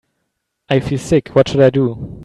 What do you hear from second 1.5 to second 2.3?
I do?